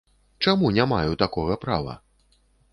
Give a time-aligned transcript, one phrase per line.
[0.45, 1.93] Чаму не маю такога права?